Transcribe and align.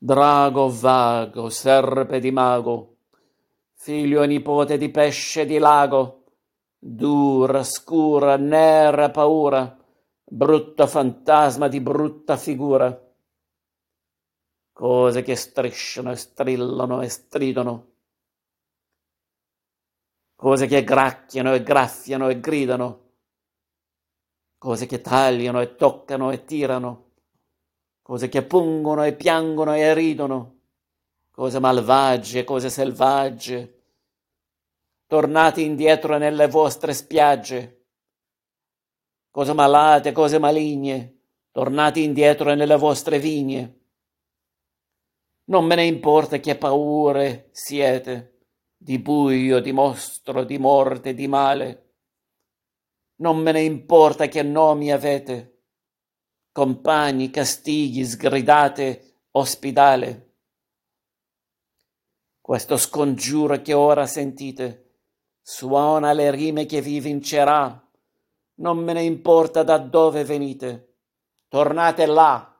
Drago 0.00 0.68
vago, 0.70 1.48
serpe 1.50 2.20
di 2.20 2.30
mago, 2.30 2.98
figlio 3.74 4.22
e 4.22 4.28
nipote 4.28 4.78
di 4.78 4.92
pesce 4.92 5.44
di 5.44 5.58
lago, 5.58 6.22
dura, 6.78 7.64
scura, 7.64 8.36
nera 8.36 9.10
paura, 9.10 9.76
brutto 10.22 10.86
fantasma 10.86 11.66
di 11.66 11.80
brutta 11.80 12.36
figura. 12.36 13.06
Cose 14.72 15.22
che 15.22 15.34
strisciano 15.34 16.12
e 16.12 16.16
strillano 16.16 17.02
e 17.02 17.08
stridono, 17.08 17.92
cose 20.36 20.68
che 20.68 20.84
gracchiano 20.84 21.52
e 21.54 21.62
graffiano 21.64 22.28
e 22.28 22.38
gridano, 22.38 23.10
cose 24.58 24.86
che 24.86 25.00
tagliano 25.00 25.60
e 25.60 25.74
toccano 25.74 26.30
e 26.30 26.44
tirano 26.44 27.07
cose 28.08 28.30
che 28.30 28.42
pungono 28.42 29.04
e 29.04 29.14
piangono 29.14 29.74
e 29.74 29.92
ridono, 29.92 30.60
cose 31.30 31.58
malvagie, 31.58 32.42
cose 32.42 32.70
selvagge. 32.70 33.82
Tornate 35.06 35.60
indietro 35.60 36.16
nelle 36.16 36.48
vostre 36.48 36.94
spiagge, 36.94 37.84
cose 39.30 39.52
malate, 39.52 40.12
cose 40.12 40.38
maligne, 40.38 41.18
tornate 41.50 42.00
indietro 42.00 42.54
nelle 42.54 42.78
vostre 42.78 43.18
vigne. 43.18 43.80
Non 45.44 45.66
me 45.66 45.74
ne 45.74 45.84
importa 45.84 46.38
che 46.38 46.56
paure 46.56 47.50
siete, 47.52 48.46
di 48.74 48.98
buio, 48.98 49.60
di 49.60 49.72
mostro, 49.72 50.44
di 50.44 50.56
morte, 50.56 51.12
di 51.12 51.28
male. 51.28 51.96
Non 53.16 53.36
me 53.36 53.52
ne 53.52 53.60
importa 53.60 54.28
che 54.28 54.42
nomi 54.42 54.90
avete 54.90 55.57
compagni, 56.58 57.30
castighi, 57.30 58.04
sgridate, 58.04 59.26
ospedale. 59.30 60.38
Questo 62.40 62.76
scongiuro 62.76 63.62
che 63.62 63.74
ora 63.74 64.06
sentite 64.06 65.02
suona 65.40 66.12
le 66.12 66.32
rime 66.32 66.66
che 66.66 66.80
vi 66.80 66.98
vincerà. 66.98 67.80
Non 68.54 68.78
me 68.78 68.92
ne 68.92 69.02
importa 69.02 69.62
da 69.62 69.78
dove 69.78 70.24
venite. 70.24 70.96
Tornate 71.46 72.06
là 72.06 72.57